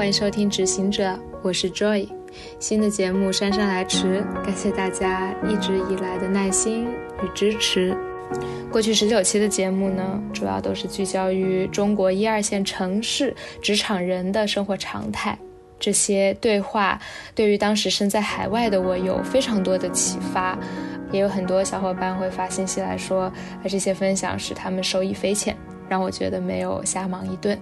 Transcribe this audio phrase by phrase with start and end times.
[0.00, 1.10] 欢迎收听《执行者》，
[1.42, 2.08] 我是 Joy。
[2.58, 6.86] 新的节目姗姗来迟，感谢大家一直以来的耐心
[7.22, 7.94] 与支持。
[8.72, 15.38] 过去十九期的节目呢，主要都是聚焦于中国一二线城市职场人的生活常态。
[15.78, 16.98] 这些对话
[17.34, 20.58] 对于当时身在海外的我有非常多的启发，
[21.12, 23.30] 也有很多小伙伴会发信息来说，
[23.68, 25.54] 这些分享使他们受益匪浅，
[25.90, 27.60] 让我觉得没有瞎忙一顿。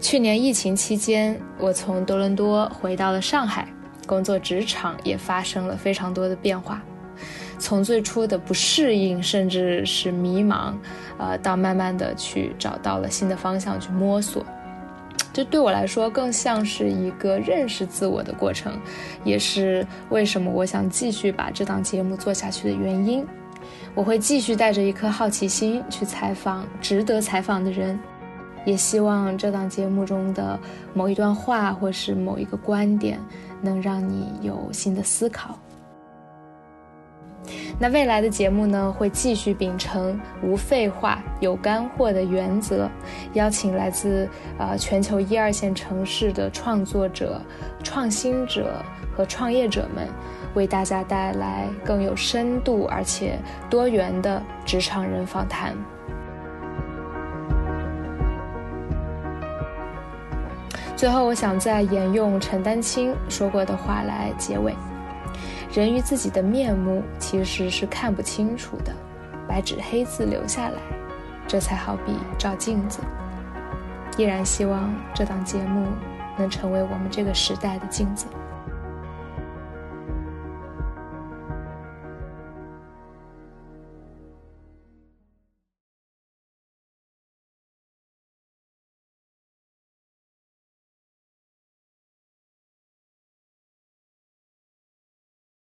[0.00, 3.68] 去年疫情期间，我从多伦多回到了上海，
[4.06, 6.82] 工作职场也发生了非常多的变化。
[7.58, 10.74] 从最初的不适应，甚至是迷茫，
[11.16, 14.44] 呃，到慢慢的去找到了新的方向去摸索，
[15.32, 18.78] 这对我来说更像是一个认识自我的过程，
[19.24, 23.26] 也是为什么我想继续把这档节目做下去的原因。
[23.94, 27.98] 我会继续带着一颗好奇心去采访值得采访的人。
[28.66, 30.58] 也希望这档节目中的
[30.92, 33.18] 某一段话，或是某一个观点，
[33.62, 35.58] 能让你有新的思考。
[37.78, 42.88] 那未来的节目呢，会继续秉承无废话、有干货的原则，
[43.34, 47.40] 邀请来自啊全球一二线城市的创作者、
[47.84, 48.82] 创新者
[49.14, 50.08] 和创业者们，
[50.54, 53.38] 为大家带来更有深度而且
[53.70, 55.72] 多元的职场人访谈。
[60.96, 64.74] 最后，我想再沿用陈丹青说过的话来结尾：
[65.70, 68.90] 人与自己的面目其实是看不清楚的，
[69.46, 70.78] 白纸黑字留下来，
[71.46, 73.00] 这才好比照镜子。
[74.16, 75.86] 依然希望这档节目
[76.38, 78.24] 能成为我们这个时代的镜子。